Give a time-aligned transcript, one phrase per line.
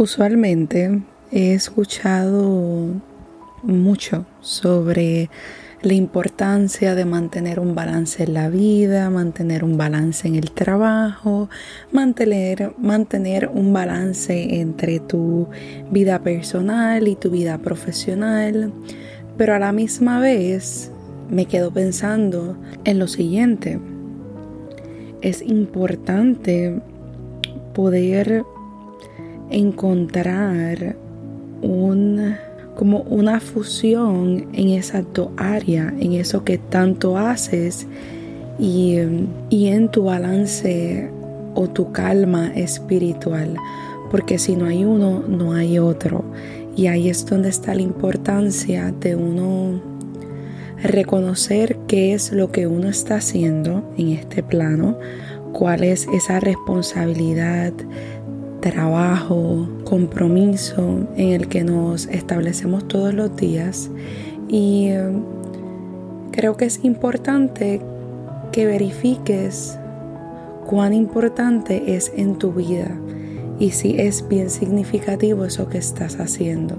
[0.00, 3.02] Usualmente he escuchado
[3.62, 5.28] mucho sobre
[5.82, 11.50] la importancia de mantener un balance en la vida, mantener un balance en el trabajo,
[11.92, 12.70] mantener,
[13.52, 15.48] un balance entre tu
[15.90, 18.72] vida personal y tu vida profesional.
[19.36, 20.90] Pero a la misma vez
[21.28, 23.78] me quedo pensando en lo siguiente.
[25.20, 26.80] Es importante
[27.74, 28.46] poder
[29.50, 30.96] encontrar
[31.62, 32.34] un,
[32.76, 37.86] como una fusión en esa tu área, en eso que tanto haces
[38.58, 38.98] y,
[39.50, 41.10] y en tu balance
[41.54, 43.56] o tu calma espiritual,
[44.10, 46.24] porque si no hay uno, no hay otro.
[46.76, 49.80] Y ahí es donde está la importancia de uno
[50.82, 54.96] reconocer qué es lo que uno está haciendo en este plano,
[55.52, 57.72] cuál es esa responsabilidad
[58.60, 63.90] trabajo, compromiso en el que nos establecemos todos los días
[64.48, 65.10] y eh,
[66.30, 67.80] creo que es importante
[68.52, 69.78] que verifiques
[70.66, 72.90] cuán importante es en tu vida
[73.58, 76.76] y si es bien significativo eso que estás haciendo.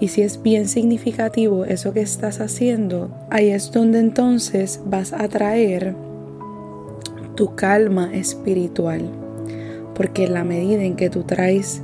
[0.00, 5.28] Y si es bien significativo eso que estás haciendo, ahí es donde entonces vas a
[5.28, 5.94] traer
[7.34, 9.19] tu calma espiritual
[10.00, 11.82] porque en la medida en que tú traes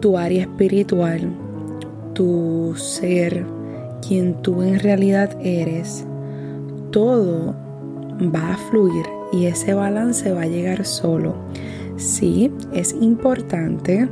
[0.00, 1.30] tu área espiritual,
[2.12, 3.46] tu ser,
[4.06, 6.04] quien tú en realidad eres,
[6.90, 7.54] todo
[8.20, 11.36] va a fluir y ese balance va a llegar solo.
[11.96, 14.10] Sí, es importante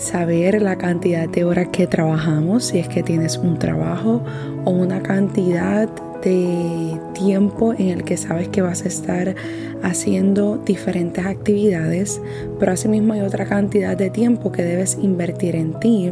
[0.00, 4.22] saber la cantidad de horas que trabajamos, si es que tienes un trabajo
[4.64, 5.88] o una cantidad
[6.22, 9.34] de tiempo en el que sabes que vas a estar
[9.82, 12.20] haciendo diferentes actividades,
[12.58, 16.10] pero asimismo hay otra cantidad de tiempo que debes invertir en ti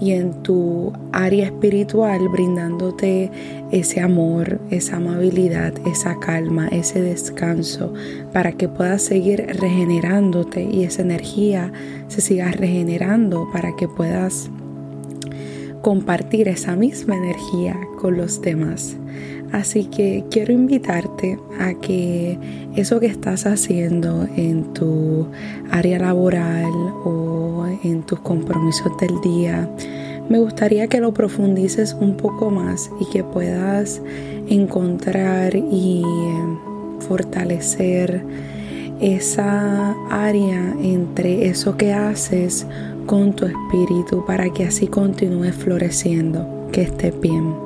[0.00, 3.30] y en tu área espiritual, brindándote
[3.70, 7.92] ese amor, esa amabilidad, esa calma, ese descanso,
[8.32, 11.72] para que puedas seguir regenerándote y esa energía
[12.08, 14.50] se siga regenerando, para que puedas
[15.82, 18.96] compartir esa misma energía con los demás.
[19.52, 22.38] Así que quiero invitarte a que
[22.74, 25.28] eso que estás haciendo en tu
[25.70, 26.72] área laboral
[27.04, 29.68] o en tus compromisos del día,
[30.28, 34.00] me gustaría que lo profundices un poco más y que puedas
[34.48, 36.02] encontrar y
[37.00, 38.22] fortalecer
[39.00, 42.66] esa área entre eso que haces
[43.06, 46.68] con tu espíritu para que así continúe floreciendo.
[46.72, 47.65] Que estés bien.